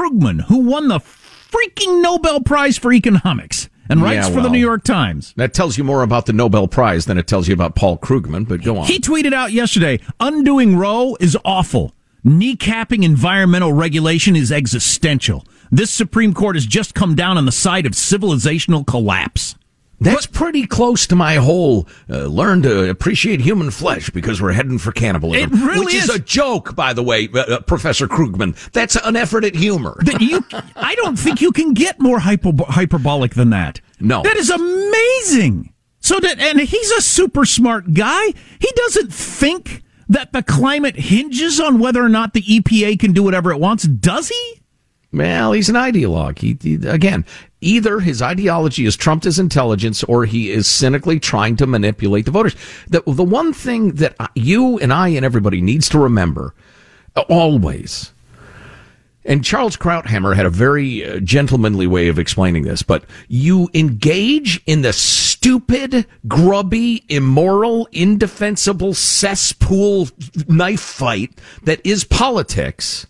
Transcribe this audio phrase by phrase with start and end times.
[0.00, 4.48] Krugman, who won the freaking Nobel Prize for economics and writes Yeah, for the.
[4.48, 5.34] New York Times.
[5.36, 8.48] That tells you more about the Nobel Prize than it tells you about Paul Krugman,
[8.48, 8.86] but go on.
[8.86, 11.92] He tweeted out yesterday, undoing Roe is awful.
[12.24, 15.44] Kneecapping environmental regulation is existential.
[15.70, 19.54] This Supreme Court has just come down on the side of civilizational collapse.
[20.00, 24.78] That's pretty close to my whole uh, learn to appreciate human flesh because we're heading
[24.78, 25.52] for cannibalism.
[25.52, 26.04] It really which is.
[26.04, 26.16] is.
[26.16, 28.56] a joke, by the way, uh, uh, Professor Krugman.
[28.72, 29.98] That's an effort at humor.
[30.00, 30.42] That you,
[30.74, 33.80] I don't think you can get more hyper, hyperbolic than that.
[34.00, 34.22] No.
[34.22, 35.74] that is amazing.
[36.00, 38.26] So that, and he's a super smart guy.
[38.58, 43.22] He doesn't think that the climate hinges on whether or not the EPA can do
[43.22, 44.59] whatever it wants, does he?
[45.12, 46.38] Well, he's an ideologue.
[46.38, 47.24] He, he again,
[47.60, 52.30] either his ideology has trumped his intelligence, or he is cynically trying to manipulate the
[52.30, 52.54] voters.
[52.88, 56.54] The the one thing that you and I and everybody needs to remember
[57.16, 58.12] uh, always.
[59.22, 64.62] And Charles Krauthammer had a very uh, gentlemanly way of explaining this, but you engage
[64.64, 70.08] in the stupid, grubby, immoral, indefensible cesspool
[70.48, 73.06] knife fight that is politics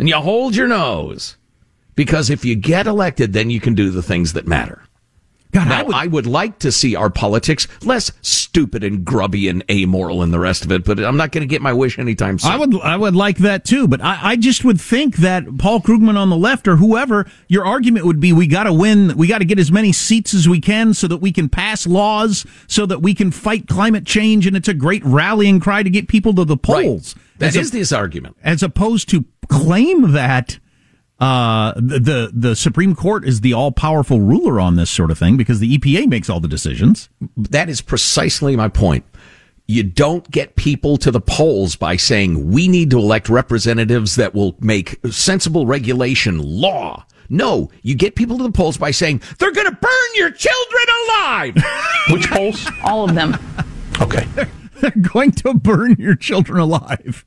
[0.00, 1.36] and you hold your nose
[1.94, 4.82] because if you get elected, then you can do the things that matter.
[5.52, 9.48] God, Now, I would, I would like to see our politics less stupid and grubby
[9.48, 11.98] and amoral and the rest of it, but I'm not going to get my wish
[11.98, 12.52] anytime soon.
[12.52, 15.80] I would I would like that too, but I, I just would think that Paul
[15.80, 19.26] Krugman on the left or whoever, your argument would be we got to win, we
[19.26, 22.46] got to get as many seats as we can so that we can pass laws,
[22.68, 26.06] so that we can fight climate change, and it's a great rallying cry to get
[26.06, 27.16] people to the polls.
[27.38, 28.36] That As is a- this argument.
[28.44, 30.58] as opposed to claim that
[31.18, 35.18] uh, the, the the Supreme Court is the all powerful ruler on this sort of
[35.18, 37.10] thing because the EPA makes all the decisions.
[37.36, 39.04] That is precisely my point.
[39.66, 44.34] You don't get people to the polls by saying we need to elect representatives that
[44.34, 47.04] will make sensible regulation law.
[47.28, 50.84] No, you get people to the polls by saying they're going to burn your children
[51.04, 51.54] alive.
[52.10, 52.66] Which polls?
[52.82, 53.36] All of them.
[54.00, 54.26] Okay.
[54.80, 57.26] They're going to burn your children alive.